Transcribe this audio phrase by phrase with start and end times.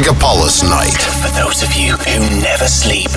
[0.00, 0.96] Megapolis Night.
[1.20, 3.10] For those of you who never sleep.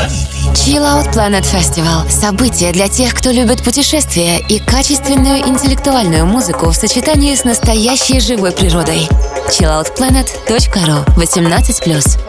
[0.54, 6.75] Chill Out Planet Festival– событие для тех, кто любит путешествия и качественную интеллектуальную музыку в
[6.75, 9.07] сочетании с настоящей живой природой.
[9.47, 12.19] chilloutplanet.ru 18+.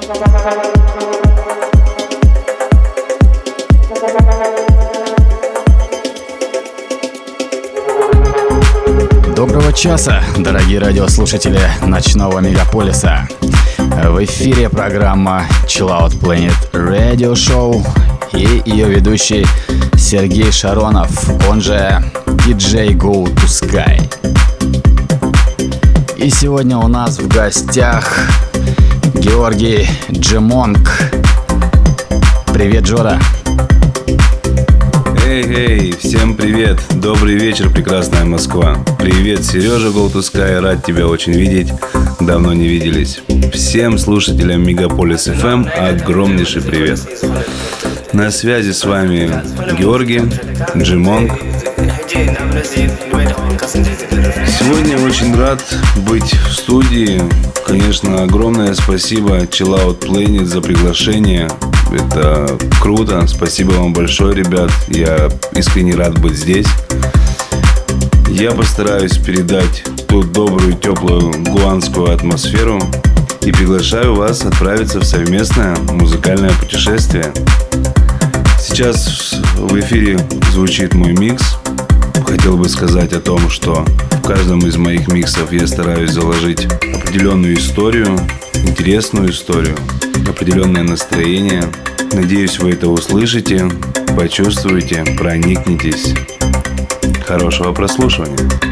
[9.34, 13.26] Доброго часа, дорогие радиослушатели ночного мегаполиса.
[14.02, 17.84] В эфире программа Chill Planet Radio Show
[18.32, 19.46] и ее ведущий
[19.96, 21.10] Сергей Шаронов,
[21.48, 24.02] он же DJ Go to Sky.
[26.16, 28.18] И сегодня у нас в гостях
[29.14, 30.90] Георгий Джемонг.
[32.52, 33.20] Привет, Джора.
[35.26, 36.78] Эй, эй, всем привет!
[36.90, 38.76] Добрый вечер, прекрасная Москва.
[38.98, 41.72] Привет, Сережа Голтускай, рад тебя очень видеть.
[42.26, 43.20] Давно не виделись.
[43.52, 46.98] Всем слушателям Мегаполис FM огромнейший привет.
[48.14, 49.30] На связи с вами
[49.78, 50.22] Георгий,
[50.74, 51.32] Джимонг.
[54.58, 55.62] Сегодня очень рад
[56.08, 57.20] быть в студии.
[57.66, 61.50] Конечно, огромное спасибо Chill Out Planet за приглашение.
[61.92, 63.26] Это круто.
[63.26, 64.70] Спасибо вам большое, ребят.
[64.88, 66.68] Я искренне рад быть здесь.
[68.30, 69.84] Я постараюсь передать
[70.14, 72.80] ту добрую, теплую гуанскую атмосферу
[73.42, 77.32] и приглашаю вас отправиться в совместное музыкальное путешествие.
[78.60, 80.20] Сейчас в эфире
[80.52, 81.56] звучит мой микс.
[82.24, 87.56] Хотел бы сказать о том, что в каждом из моих миксов я стараюсь заложить определенную
[87.56, 88.16] историю,
[88.62, 89.74] интересную историю,
[90.28, 91.64] определенное настроение.
[92.12, 93.68] Надеюсь, вы это услышите,
[94.16, 96.14] почувствуете, проникнетесь.
[97.26, 98.63] Хорошего прослушивания.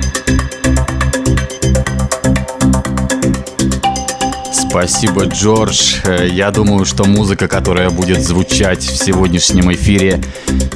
[4.73, 5.97] Спасибо, Джордж.
[6.07, 10.23] Э, я думаю, что музыка, которая будет звучать в сегодняшнем эфире,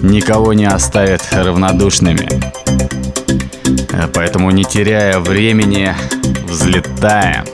[0.03, 2.29] никого не оставит равнодушными.
[3.95, 5.95] Э, поэтому, не теряя времени,
[6.47, 7.47] взлетаем.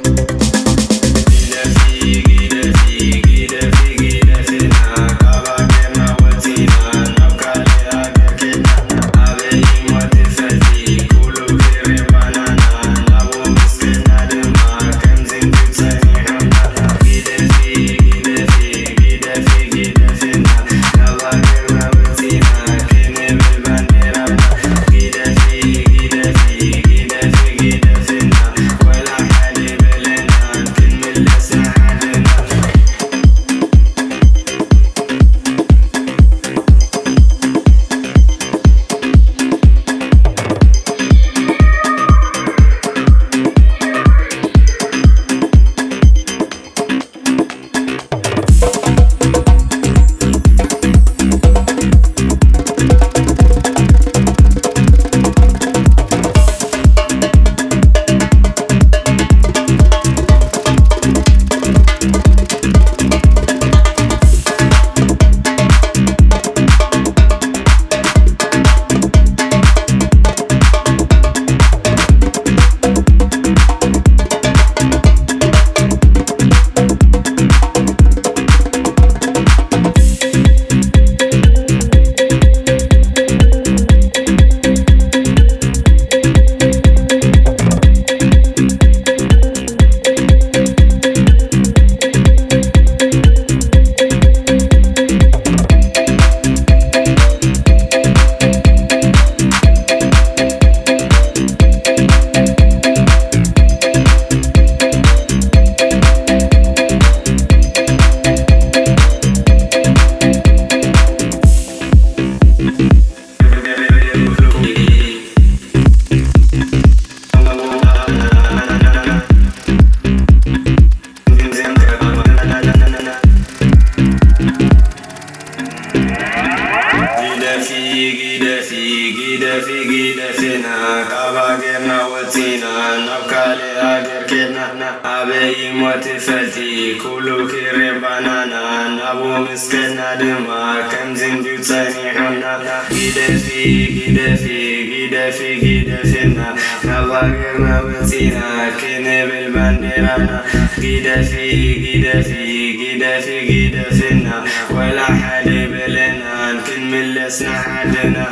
[153.62, 158.26] جديدة زنا ولا حد بلنا نكمل لسنا حدنا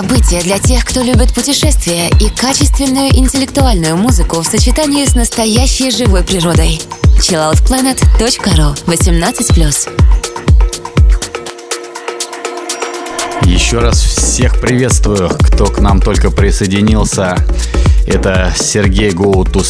[0.00, 6.22] событие для тех, кто любит путешествия и качественную интеллектуальную музыку в сочетании с настоящей живой
[6.22, 6.80] природой.
[7.18, 9.90] chilloutplanet.ru 18+.
[13.42, 17.36] Еще раз всех приветствую, кто к нам только присоединился.
[18.06, 19.60] Это Сергей Go to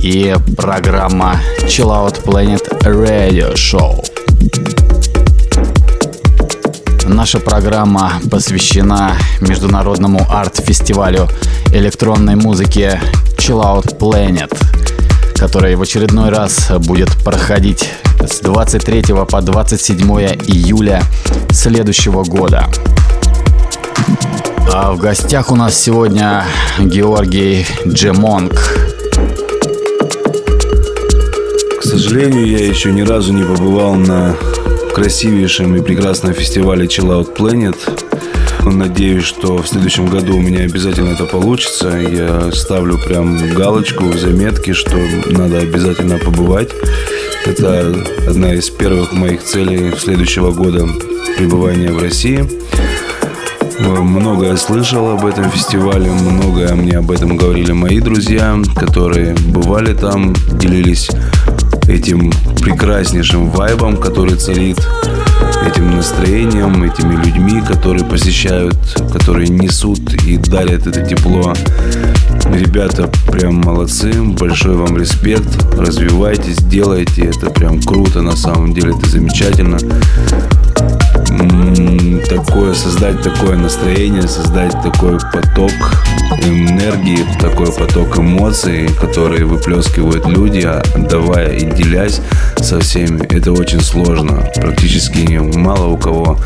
[0.00, 4.13] и программа Chill Out Planet Radio Show.
[7.14, 11.28] Наша программа посвящена международному арт-фестивалю
[11.72, 13.00] электронной музыки
[13.36, 14.52] Chill Out Planet,
[15.36, 17.88] который в очередной раз будет проходить
[18.20, 20.00] с 23 по 27
[20.48, 21.04] июля
[21.52, 22.66] следующего года.
[24.72, 26.44] А в гостях у нас сегодня
[26.80, 28.54] Георгий Джемонг.
[31.78, 34.34] К сожалению, я еще ни разу не побывал на
[34.94, 37.76] красивейшем и прекрасном фестивале Chill Out Planet.
[38.64, 41.88] Надеюсь, что в следующем году у меня обязательно это получится.
[41.88, 44.96] Я ставлю прям галочку в заметке, что
[45.30, 46.70] надо обязательно побывать.
[47.44, 47.92] Это
[48.28, 50.88] одна из первых моих целей следующего года
[51.36, 52.48] пребывания в России.
[53.80, 60.32] Многое слышал об этом фестивале, многое мне об этом говорили мои друзья, которые бывали там,
[60.52, 61.10] делились
[62.04, 64.76] этим прекраснейшим вайбом, который царит,
[65.66, 68.76] этим настроением, этими людьми, которые посещают,
[69.10, 71.54] которые несут и дарят это тепло.
[72.52, 78.90] Ребята прям молодцы, большой вам респект, развивайтесь, делайте, это прям круто, на самом деле.
[78.90, 79.78] Это замечательно.
[82.28, 85.72] Такое, создать такое настроение, создать такой поток
[86.42, 92.20] энергии, такой поток эмоций, которые выплескивают люди, отдавая и делясь
[92.56, 93.24] со всеми.
[93.26, 94.48] Это очень сложно.
[94.56, 96.38] Практически мало у кого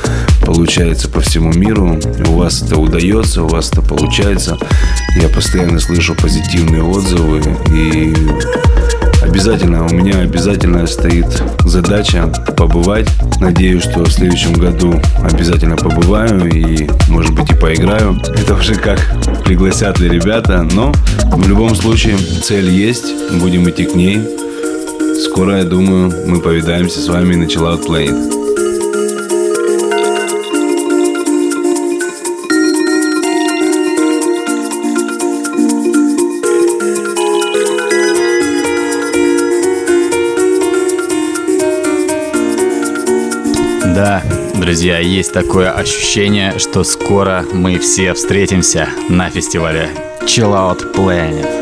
[0.44, 1.98] получается по всему миру.
[2.28, 4.56] У вас это удается, у вас это получается.
[5.16, 8.14] Я постоянно слышу позитивные отзывы и
[9.28, 13.08] Обязательно, у меня обязательно стоит задача побывать.
[13.40, 18.18] Надеюсь, что в следующем году обязательно побываю и, может быть, и поиграю.
[18.34, 18.98] Это уже как
[19.44, 20.92] пригласят ли ребята, но
[21.32, 24.18] в любом случае цель есть, будем идти к ней.
[25.24, 28.37] Скоро, я думаю, мы повидаемся с вами на Chill Out Planet.
[43.98, 44.22] Да,
[44.54, 49.88] друзья, есть такое ощущение, что скоро мы все встретимся на фестивале
[50.22, 51.57] Chill Out Planet.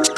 [0.08, 0.13] you.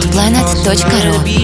[0.00, 1.39] chilloutplanet.ru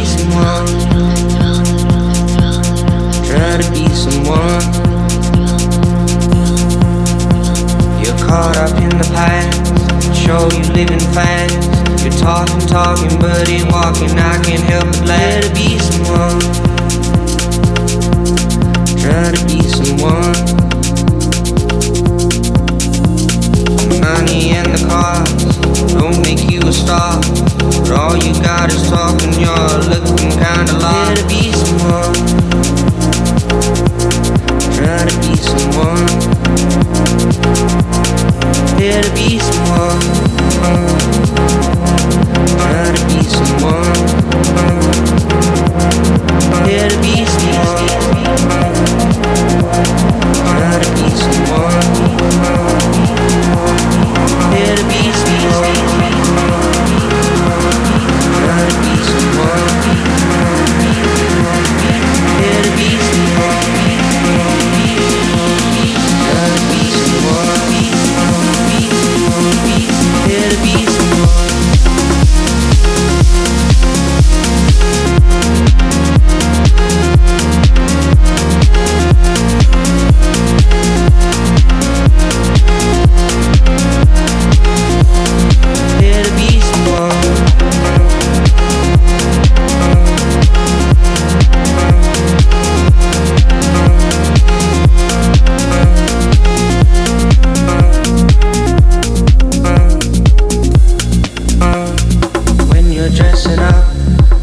[103.06, 103.84] you're dressing up,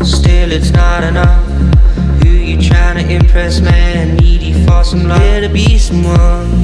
[0.05, 1.45] still it's not enough.
[2.23, 4.15] Who you trying to impress, man?
[4.15, 5.17] Needy for some love.
[5.19, 6.63] Try to be someone.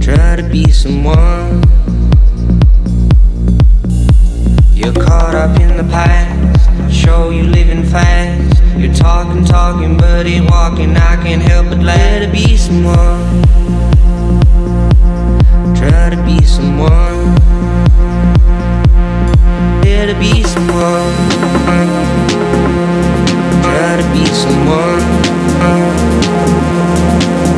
[0.00, 1.62] Try to be someone.
[4.72, 6.90] You're caught up in the past.
[6.90, 8.62] Show you living fast.
[8.78, 10.96] You're talking, talking, but ain't walking.
[10.96, 13.44] I can't help but let it be someone.
[15.76, 17.57] Try to be someone
[19.98, 21.12] try to be someone.
[23.62, 25.00] Try to be someone.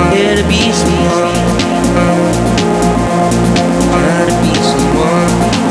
[0.08, 1.34] Try to be someone.
[3.92, 5.69] Try to be someone.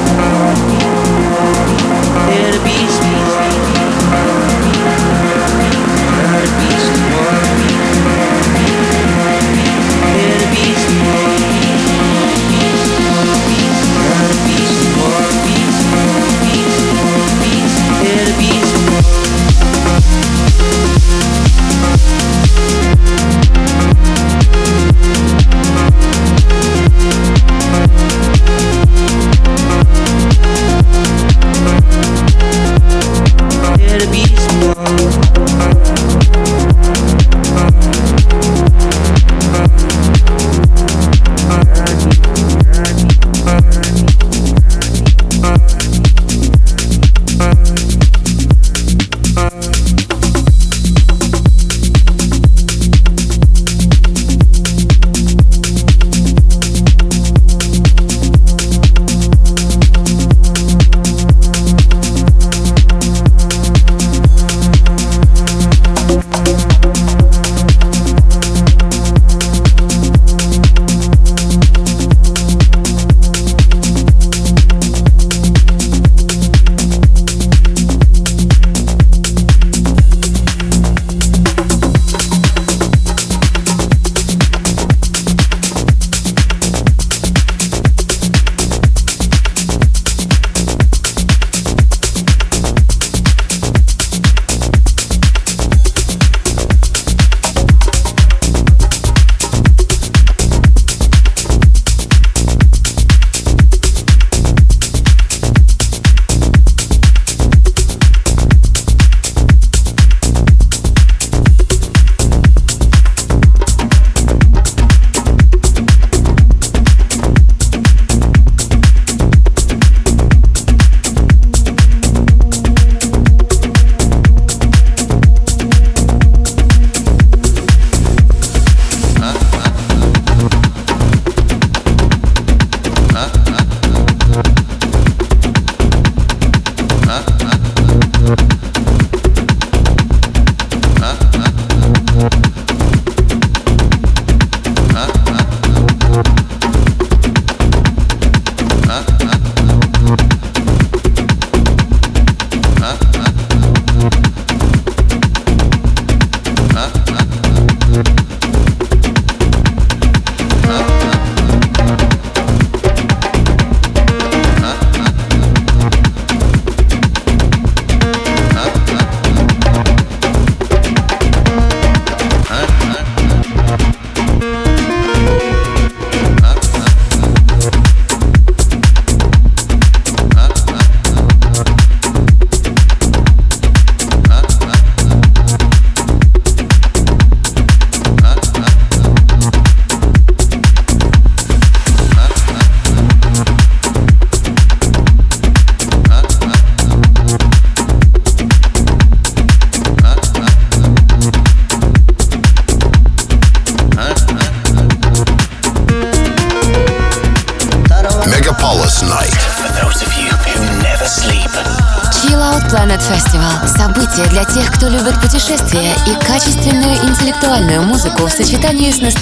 [33.99, 34.23] To be
[34.65, 35.28] love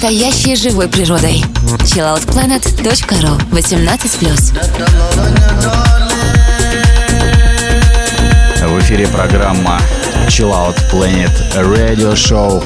[0.08, 1.44] настоящей живой природой.
[1.80, 4.28] chilloutplanet.ru 18+.
[8.66, 9.78] В эфире программа
[10.28, 12.64] Chill Out Planet Radio Show.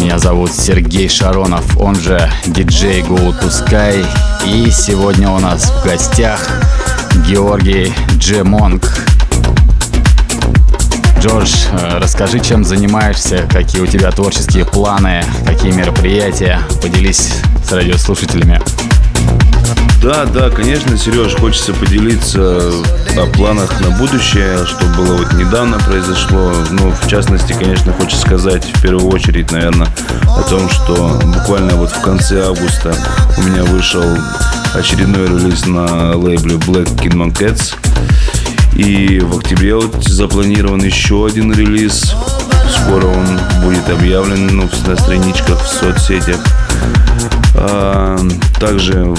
[0.00, 4.04] Меня зовут Сергей Шаронов, он же диджей Go to Sky.
[4.44, 6.44] И сегодня у нас в гостях
[7.24, 9.07] Георгий Джемонг.
[11.20, 16.60] Джордж, э, расскажи, чем занимаешься, какие у тебя творческие планы, какие мероприятия.
[16.80, 17.32] Поделись
[17.64, 18.60] с радиослушателями.
[20.00, 22.70] Да, да, конечно, Сереж, хочется поделиться
[23.16, 26.52] о планах на будущее, что было вот недавно произошло.
[26.70, 29.88] Ну, в частности, конечно, хочется сказать в первую очередь, наверное,
[30.22, 32.94] о том, что буквально вот в конце августа
[33.36, 34.04] у меня вышел
[34.72, 37.74] очередной релиз на лейбле Black Kidman Cats.
[38.78, 42.14] И в октябре вот запланирован еще один релиз.
[42.70, 43.26] Скоро он
[43.64, 46.38] будет объявлен ну, на страничках в соцсетях.
[47.54, 48.18] А,
[48.60, 49.14] также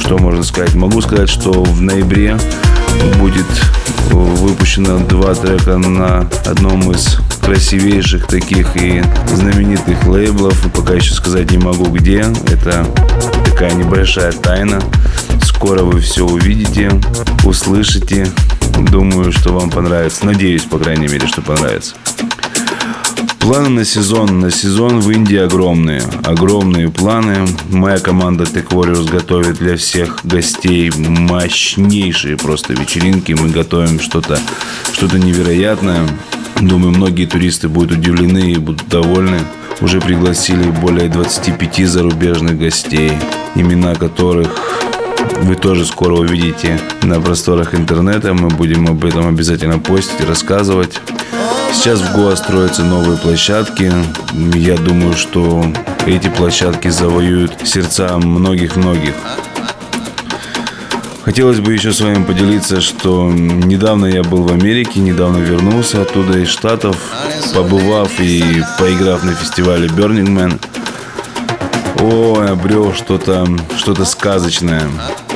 [0.00, 0.74] что можно сказать?
[0.74, 2.36] Могу сказать, что в ноябре
[3.18, 3.46] будет
[4.10, 9.02] выпущено два трека на одном из красивейших таких и
[9.34, 10.66] знаменитых лейблов.
[10.66, 12.26] И пока еще сказать не могу где.
[12.46, 12.86] Это
[13.44, 14.80] такая небольшая тайна.
[15.42, 16.90] Скоро вы все увидите,
[17.44, 18.28] услышите.
[18.80, 20.26] Думаю, что вам понравится.
[20.26, 21.94] Надеюсь, по крайней мере, что понравится.
[23.38, 24.40] Планы на сезон.
[24.40, 26.02] На сезон в Индии огромные.
[26.24, 27.46] Огромные планы.
[27.70, 33.32] Моя команда Tech Warriors готовит для всех гостей мощнейшие просто вечеринки.
[33.32, 34.38] Мы готовим что-то
[34.92, 36.08] что невероятное.
[36.60, 39.40] Думаю, многие туристы будут удивлены и будут довольны.
[39.80, 43.12] Уже пригласили более 25 зарубежных гостей,
[43.54, 44.58] имена которых
[45.42, 48.34] вы тоже скоро увидите на просторах интернета.
[48.34, 51.00] Мы будем об этом обязательно постить, рассказывать.
[51.72, 53.92] Сейчас в Гоа строятся новые площадки.
[54.54, 55.64] Я думаю, что
[56.06, 59.14] эти площадки завоюют сердца многих-многих.
[61.24, 66.38] Хотелось бы еще с вами поделиться, что недавно я был в Америке, недавно вернулся оттуда
[66.38, 66.96] из Штатов,
[67.52, 70.60] побывав и поиграв на фестивале Burning Man.
[72.00, 74.82] Ой, обрел что-то что сказочное.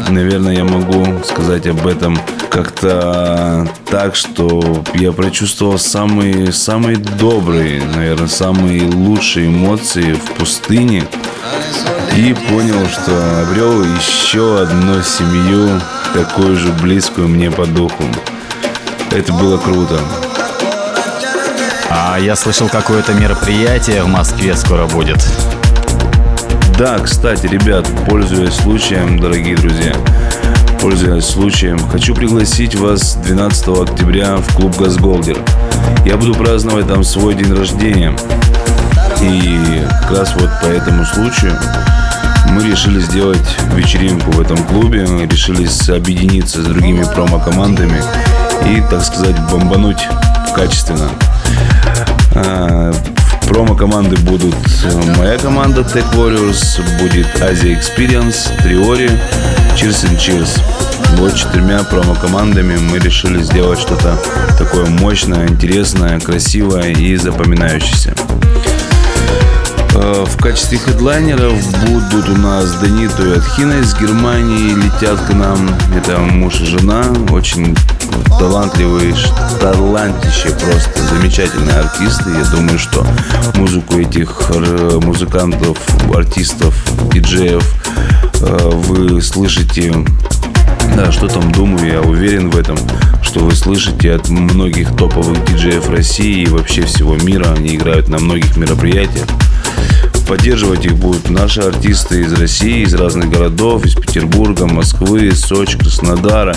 [0.09, 2.19] Наверное, я могу сказать об этом
[2.51, 11.05] как-то так, что я прочувствовал самые, самые добрые, наверное, самые лучшие эмоции в пустыне.
[12.17, 15.81] И понял, что обрел еще одну семью,
[16.13, 18.05] такую же близкую мне по духу.
[19.11, 19.99] Это было круто.
[21.89, 25.19] А я слышал, какое-то мероприятие в Москве скоро будет.
[26.81, 29.93] Да, кстати, ребят, пользуясь случаем, дорогие друзья,
[30.81, 35.37] пользуясь случаем, хочу пригласить вас 12 октября в клуб «Газголдер».
[36.07, 38.17] Я буду праздновать там свой день рождения.
[39.21, 41.53] И как раз вот по этому случаю
[42.49, 48.03] мы решили сделать вечеринку в этом клубе, мы решили объединиться с другими промо-командами
[48.67, 50.09] и, так сказать, бомбануть
[50.57, 51.11] качественно.
[53.51, 59.11] Промо-команды будут э, моя команда Tech Warriors, будет Asia Experience, Триори,
[59.75, 60.63] Cheers and Cheers.
[61.17, 64.17] Вот четырьмя промо-командами мы решили сделать что-то
[64.57, 68.15] такое мощное, интересное, красивое и запоминающееся.
[69.97, 75.69] Э, в качестве хедлайнеров будут у нас Данито и Атхина из Германии летят к нам.
[75.97, 77.77] Это муж и жена, очень
[78.39, 79.15] талантливые,
[79.61, 82.31] талантище просто, замечательные артисты.
[82.31, 83.07] Я думаю, что
[83.55, 84.51] музыку этих
[85.03, 85.79] музыкантов,
[86.15, 86.75] артистов,
[87.13, 87.65] диджеев
[88.41, 89.93] э, вы слышите
[90.97, 92.77] да, что там думаю, я уверен в этом,
[93.23, 97.47] что вы слышите от многих топовых диджеев России и вообще всего мира.
[97.57, 99.27] Они играют на многих мероприятиях.
[100.31, 106.55] Поддерживать их будут наши артисты из России, из разных городов, из Петербурга, Москвы, Сочи, Краснодара,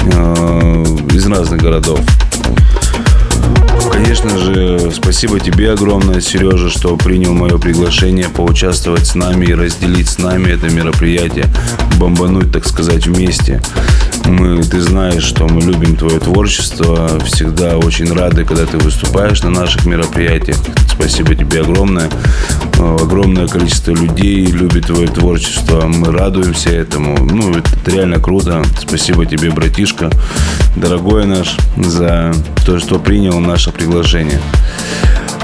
[0.00, 2.00] э, из разных городов.
[3.92, 10.08] Конечно же, спасибо тебе огромное, Сережа, что принял мое приглашение поучаствовать с нами и разделить
[10.08, 11.46] с нами это мероприятие,
[12.00, 13.62] бомбануть, так сказать, вместе.
[14.26, 19.50] Мы, ты знаешь, что мы любим твое творчество, всегда очень рады, когда ты выступаешь на
[19.50, 20.56] наших мероприятиях.
[20.88, 22.08] Спасибо тебе огромное.
[22.78, 25.86] Огромное количество людей любит твое творчество.
[25.86, 27.24] Мы радуемся этому.
[27.24, 28.62] Ну, это реально круто.
[28.78, 30.10] Спасибо тебе, братишка,
[30.76, 32.32] дорогой наш, за
[32.64, 34.40] то, что принял наше приглашение.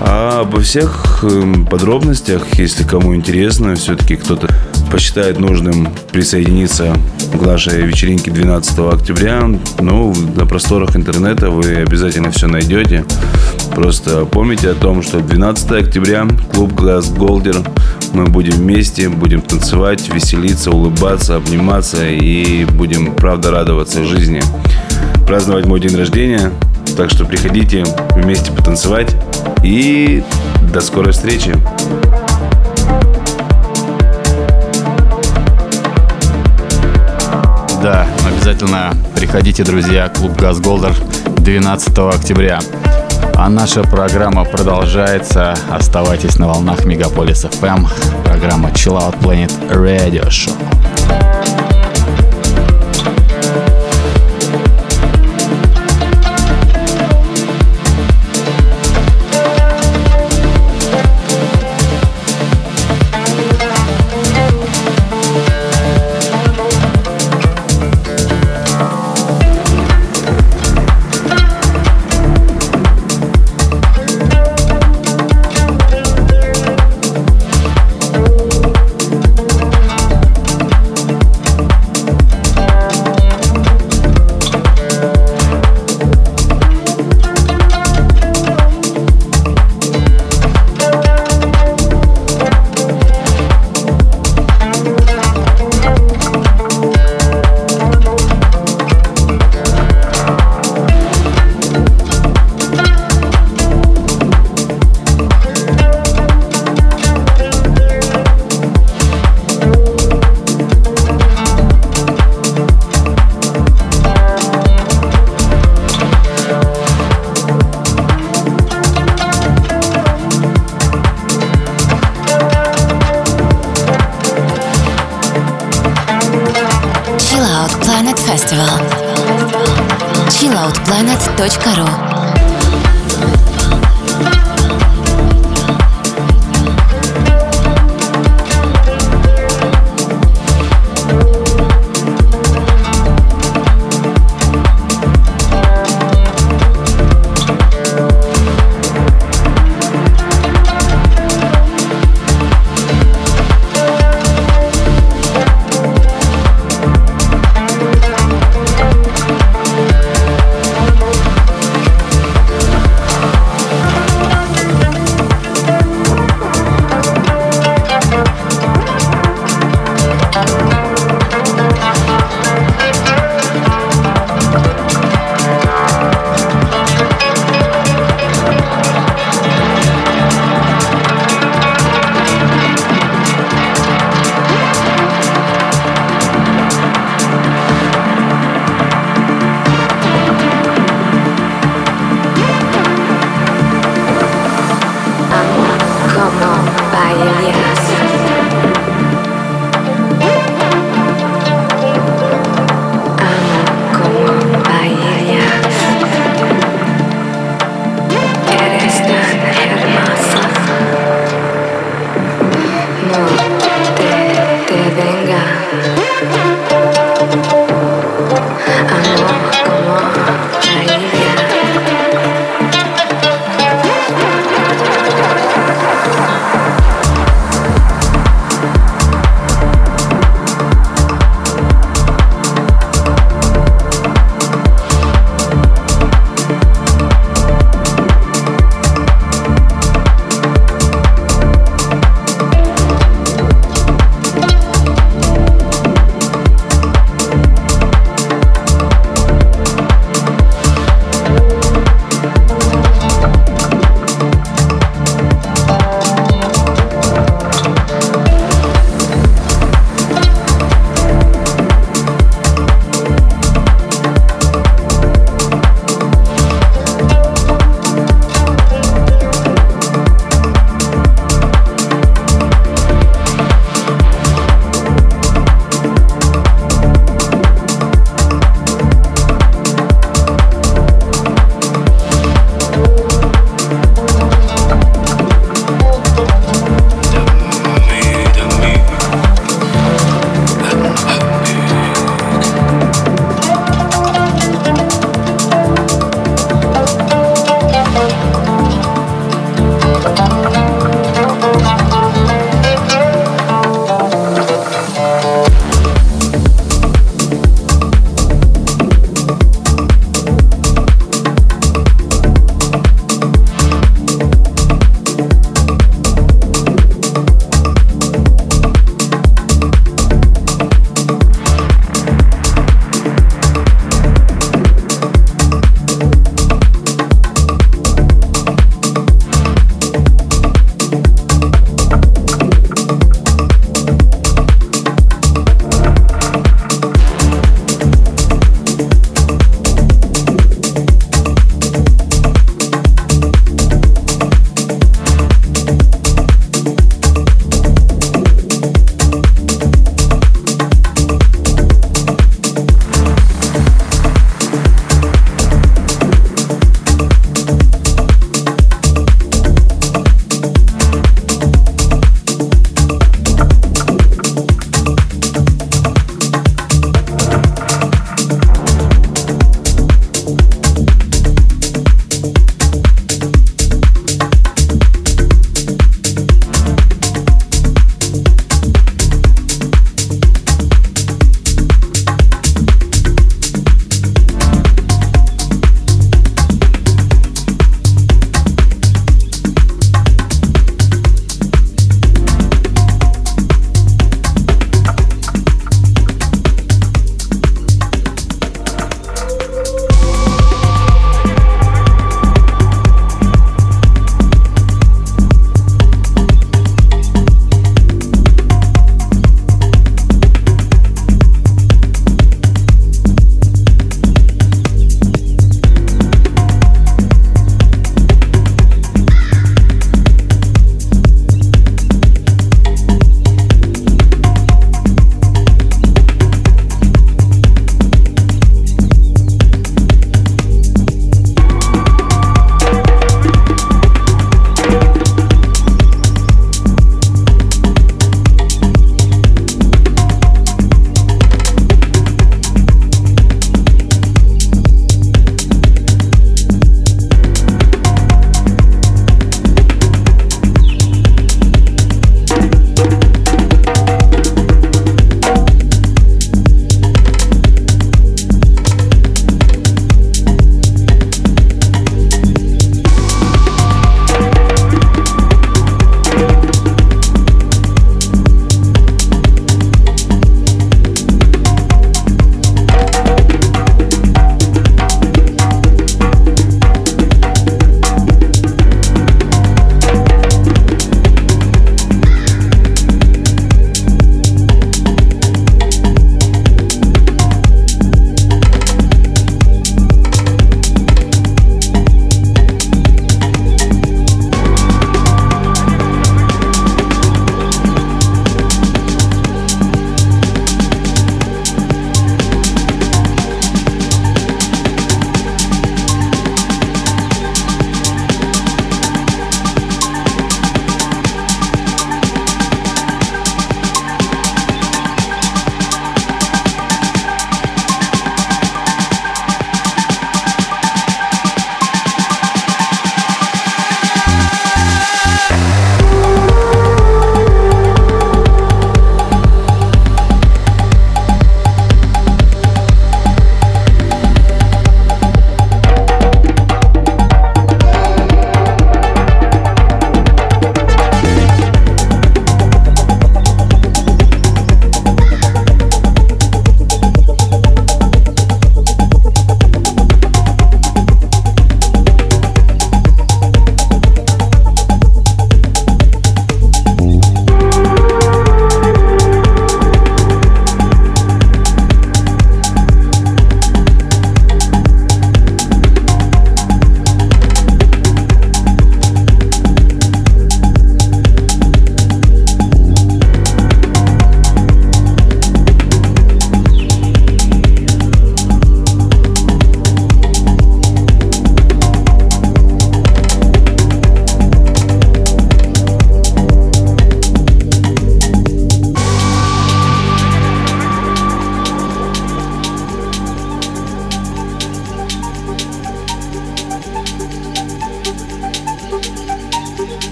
[0.00, 4.48] А обо всех эм, подробностях, если кому интересно, все-таки кто-то
[4.90, 6.94] посчитает нужным присоединиться
[7.32, 9.42] к нашей вечеринке 12 октября,
[9.80, 13.04] ну, на просторах интернета вы обязательно все найдете.
[13.74, 17.56] Просто помните о том, что 12 октября клуб Glass Голдер
[18.12, 24.42] мы будем вместе, будем танцевать, веселиться, улыбаться, обниматься и будем, правда, радоваться жизни.
[25.26, 26.50] Праздновать мой день рождения.
[26.96, 27.84] Так что приходите
[28.14, 29.14] вместе потанцевать.
[29.62, 30.24] И
[30.72, 31.54] до скорой встречи.
[38.48, 40.94] Обязательно приходите, друзья, клуб Газголдер
[41.36, 42.60] 12 октября.
[43.34, 45.54] А наша программа продолжается.
[45.70, 47.86] Оставайтесь на волнах Мегаполис FM.
[48.24, 50.67] Программа Chill Out Planet Radio Show.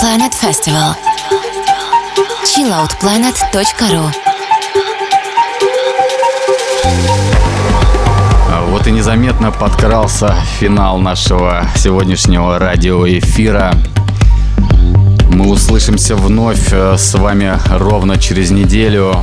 [0.00, 0.94] Planet Festival.
[2.44, 4.12] chilloutplanet.ru
[8.68, 13.74] Вот и незаметно подкрался финал нашего сегодняшнего радиоэфира.
[15.30, 19.16] Мы услышимся вновь э, с вами ровно через неделю,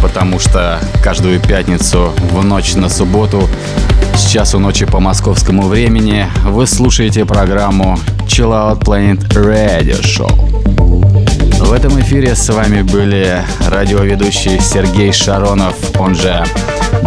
[0.00, 3.50] потому что каждую пятницу в ночь на субботу
[4.16, 10.30] с часу ночи по московскому времени вы слушаете программу Chill Out Planet Radio Show.
[11.58, 16.44] В этом эфире с вами были радиоведущий Сергей Шаронов, он же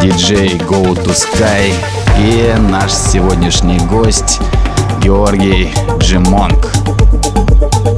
[0.02, 1.74] диджей Go to Sky
[2.20, 4.40] и наш сегодняшний гость
[5.02, 6.72] Георгий Джимонг.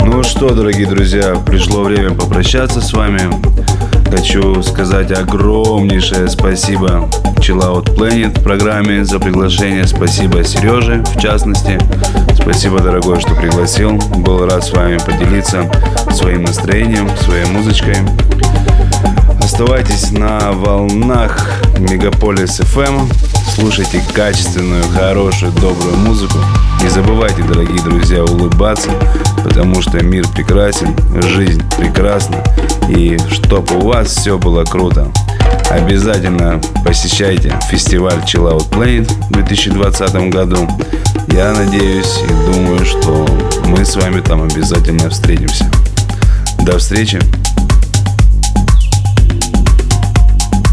[0.06, 3.22] Ну что, дорогие друзья, пришло время попрощаться с вами.
[4.10, 9.86] Хочу сказать огромнейшее спасибо Chill Out Planet программе за приглашение.
[9.86, 11.78] Спасибо Сереже, в частности.
[12.50, 13.98] Спасибо, дорогой, что пригласил.
[14.20, 15.70] Был рад с вами поделиться
[16.12, 17.98] своим настроением, своей музычкой.
[19.44, 23.12] Оставайтесь на волнах Мегаполис FM.
[23.54, 26.38] Слушайте качественную, хорошую, добрую музыку.
[26.82, 28.92] Не забывайте, дорогие друзья, улыбаться,
[29.44, 32.42] потому что мир прекрасен, жизнь прекрасна.
[32.88, 35.12] И чтобы у вас все было круто.
[35.70, 40.66] Обязательно посещайте фестиваль Chill Out Planet в 2020 году.
[41.28, 43.28] Я надеюсь и думаю, что
[43.66, 45.70] мы с вами там обязательно встретимся.
[46.60, 47.20] До встречи!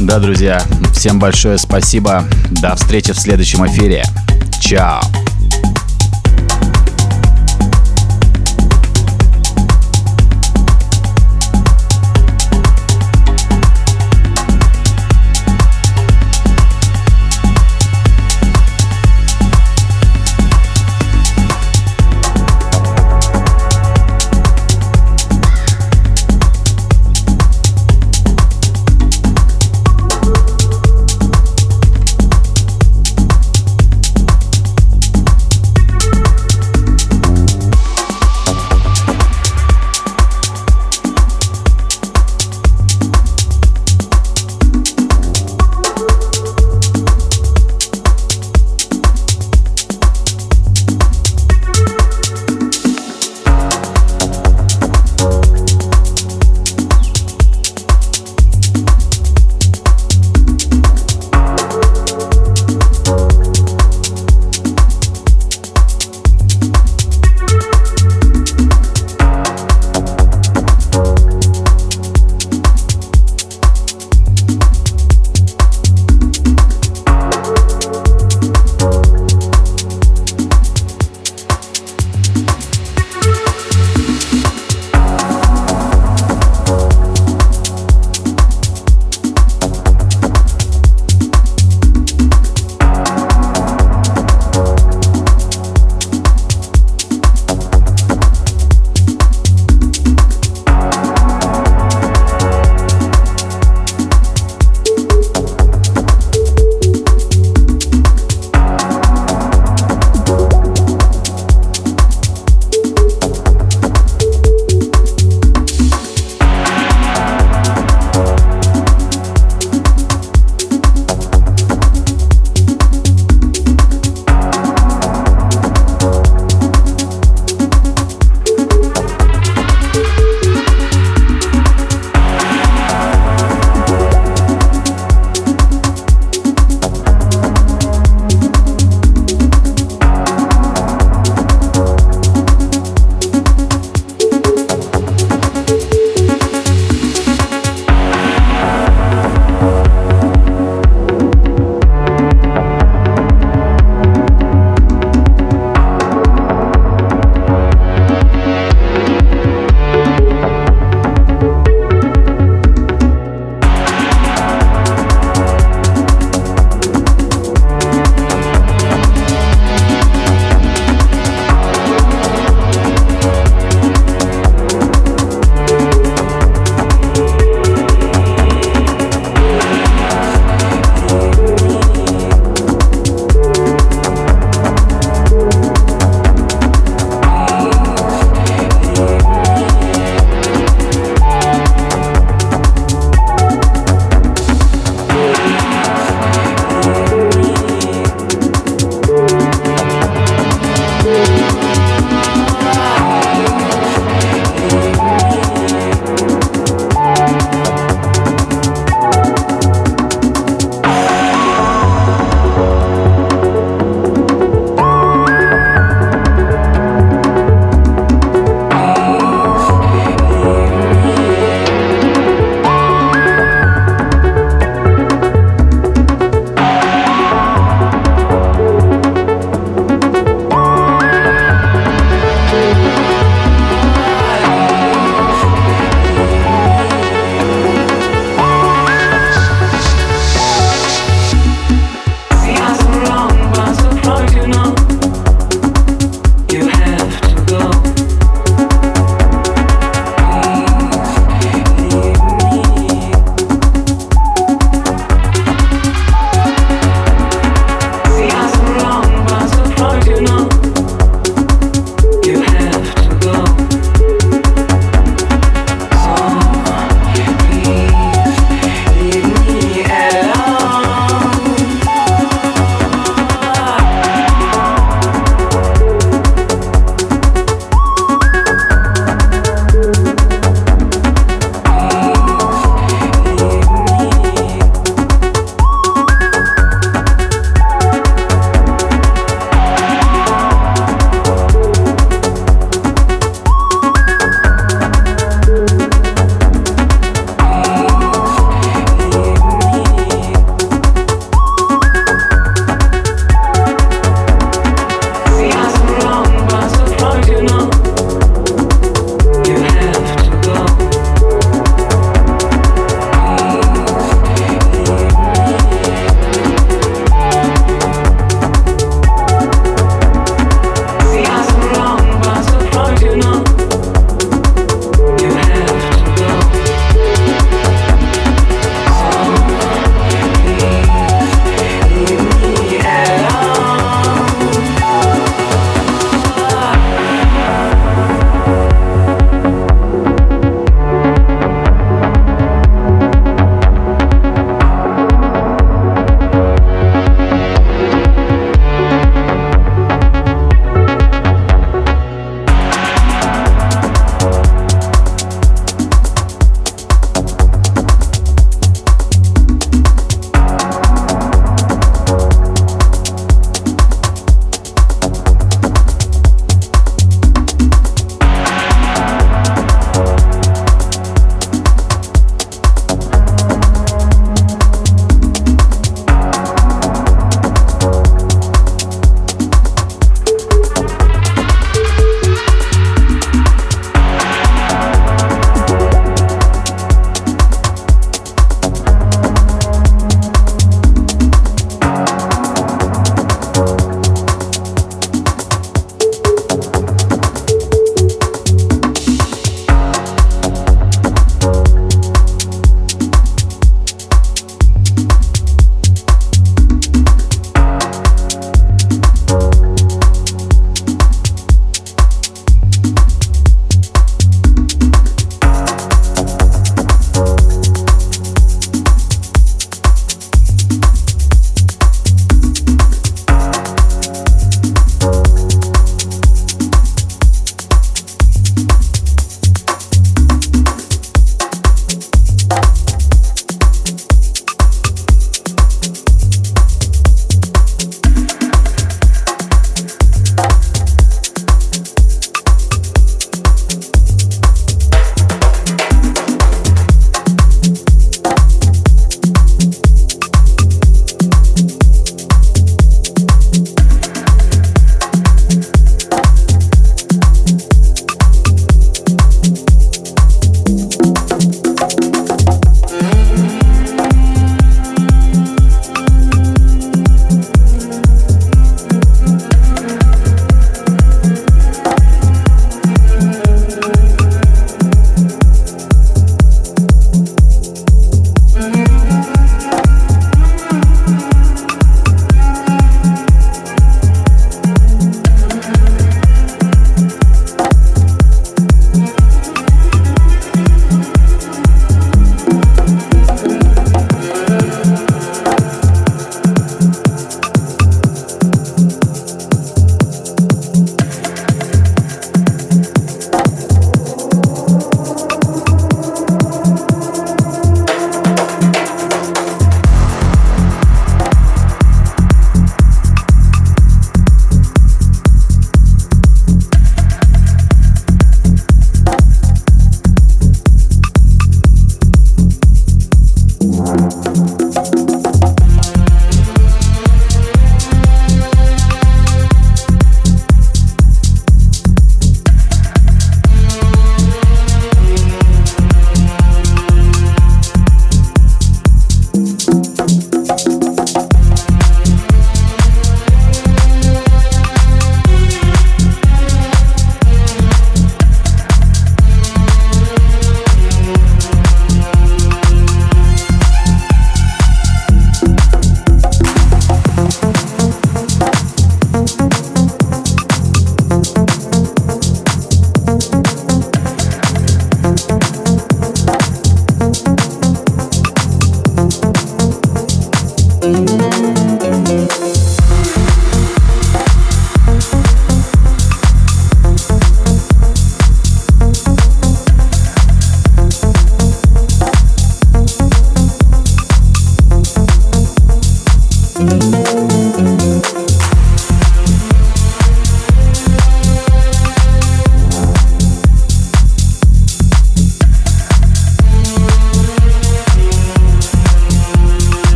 [0.00, 0.62] Да, друзья,
[0.94, 2.24] всем большое спасибо.
[2.50, 4.04] До встречи в следующем эфире.
[4.60, 5.00] Чао.